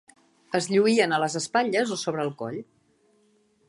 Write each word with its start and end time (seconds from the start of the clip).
Es 0.59 0.67
lluïen 0.75 1.13
a 1.13 1.21
les 1.25 1.37
espatlles 1.41 1.95
o 1.97 2.01
sobre 2.07 2.27
el 2.29 2.35
coll. 2.43 2.61